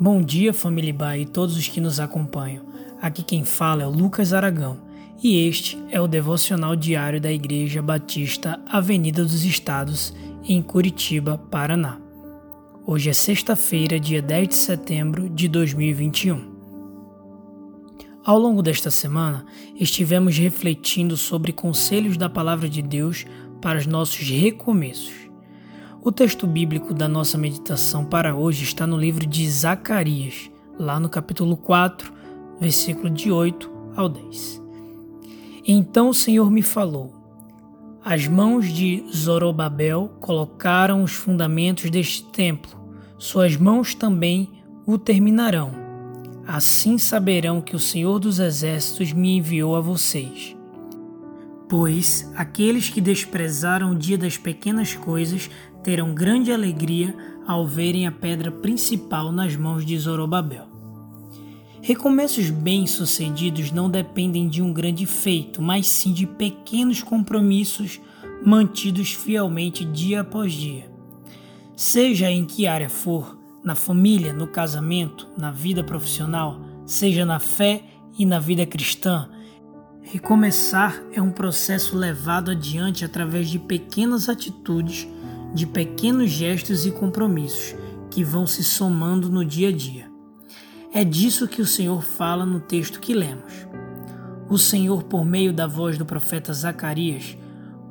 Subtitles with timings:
[0.00, 2.64] Bom dia, família Bai e todos os que nos acompanham.
[3.00, 4.78] Aqui quem fala é o Lucas Aragão
[5.22, 10.12] e este é o devocional diário da Igreja Batista Avenida dos Estados,
[10.42, 12.00] em Curitiba, Paraná.
[12.84, 16.52] Hoje é sexta-feira, dia 10 de setembro de 2021.
[18.24, 23.24] Ao longo desta semana, estivemos refletindo sobre conselhos da Palavra de Deus
[23.62, 25.30] para os nossos recomeços.
[26.04, 31.08] O texto bíblico da nossa meditação para hoje está no livro de Zacarias, lá no
[31.08, 32.12] capítulo 4,
[32.60, 34.62] versículo de 8 ao 10.
[35.66, 37.10] Então o Senhor me falou:
[38.04, 42.78] As mãos de Zorobabel colocaram os fundamentos deste templo,
[43.16, 44.50] suas mãos também
[44.84, 45.70] o terminarão.
[46.46, 50.54] Assim saberão que o Senhor dos Exércitos me enviou a vocês.
[51.66, 55.48] Pois aqueles que desprezaram o dia das pequenas coisas
[55.84, 57.14] terão grande alegria
[57.46, 60.66] ao verem a pedra principal nas mãos de Zorobabel.
[61.82, 68.00] Recomeços bem-sucedidos não dependem de um grande feito, mas sim de pequenos compromissos
[68.44, 70.90] mantidos fielmente dia após dia.
[71.76, 77.84] Seja em que área for, na família, no casamento, na vida profissional, seja na fé
[78.18, 79.28] e na vida cristã,
[80.04, 85.08] Recomeçar é um processo levado adiante através de pequenas atitudes,
[85.54, 87.76] de pequenos gestos e compromissos
[88.10, 90.10] que vão se somando no dia a dia.
[90.92, 93.66] É disso que o Senhor fala no texto que lemos.
[94.48, 97.36] O Senhor, por meio da voz do profeta Zacarias,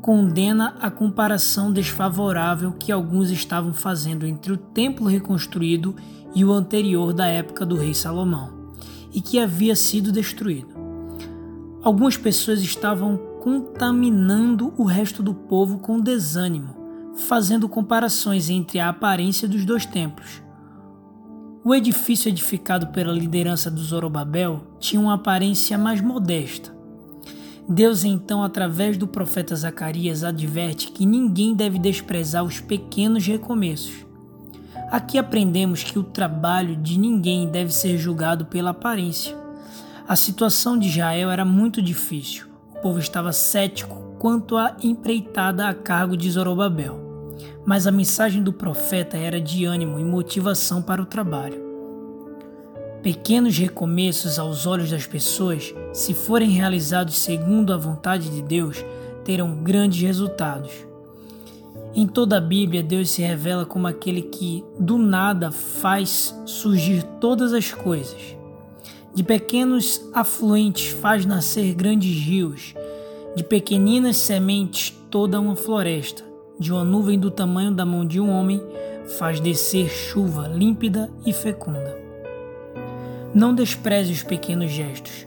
[0.00, 5.96] condena a comparação desfavorável que alguns estavam fazendo entre o templo reconstruído
[6.34, 8.70] e o anterior da época do rei Salomão,
[9.12, 10.68] e que havia sido destruído.
[11.82, 16.85] Algumas pessoas estavam contaminando o resto do povo com desânimo,
[17.16, 20.42] fazendo comparações entre a aparência dos dois templos.
[21.64, 26.76] O edifício edificado pela liderança do Zorobabel tinha uma aparência mais modesta.
[27.68, 34.06] Deus então, através do profeta Zacarias, adverte que ninguém deve desprezar os pequenos recomeços.
[34.92, 39.36] Aqui aprendemos que o trabalho de ninguém deve ser julgado pela aparência.
[40.06, 42.46] A situação de Israel era muito difícil.
[42.76, 47.05] O povo estava cético quanto à empreitada a cargo de Zorobabel.
[47.64, 51.64] Mas a mensagem do profeta era de ânimo e motivação para o trabalho.
[53.02, 58.84] Pequenos recomeços aos olhos das pessoas, se forem realizados segundo a vontade de Deus,
[59.24, 60.72] terão grandes resultados.
[61.94, 67.54] Em toda a Bíblia, Deus se revela como aquele que do nada faz surgir todas
[67.54, 68.36] as coisas.
[69.14, 72.74] De pequenos afluentes faz nascer grandes rios,
[73.34, 76.22] de pequeninas sementes toda uma floresta,
[76.58, 78.62] de uma nuvem do tamanho da mão de um homem
[79.18, 81.96] faz descer chuva límpida e fecunda.
[83.34, 85.26] Não despreze os pequenos gestos,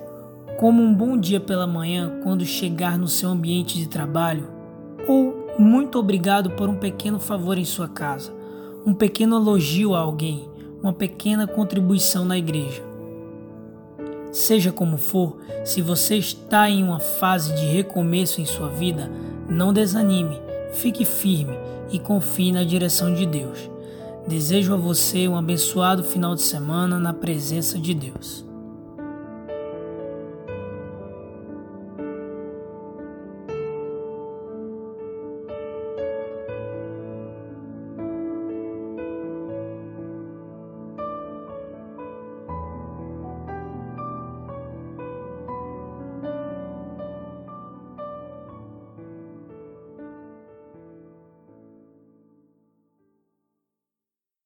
[0.57, 4.47] como um bom dia pela manhã quando chegar no seu ambiente de trabalho,
[5.07, 8.33] ou muito obrigado por um pequeno favor em sua casa,
[8.85, 10.49] um pequeno elogio a alguém,
[10.81, 12.83] uma pequena contribuição na igreja.
[14.31, 19.11] Seja como for, se você está em uma fase de recomeço em sua vida,
[19.49, 20.39] não desanime,
[20.73, 21.57] fique firme
[21.91, 23.69] e confie na direção de Deus.
[24.27, 28.48] Desejo a você um abençoado final de semana na presença de Deus.